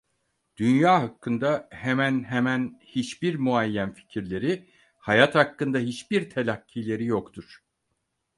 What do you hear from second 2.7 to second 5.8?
hiçbir muayyen fikirleri, hayat hakkında